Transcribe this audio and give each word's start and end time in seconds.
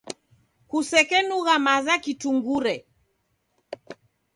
Kusekenugha 0.69 1.55
maza 1.65 1.95
kitungure. 2.03 2.75